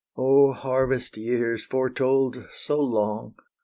[0.17, 0.53] Oh!
[0.53, 3.35] harvest years, foretold so long!